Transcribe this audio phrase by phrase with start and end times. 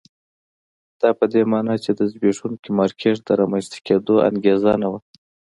[1.01, 4.99] دا په دې معنی چې د زبېښونکي مارکېټ د رامنځته کېدو انګېزه نه وه.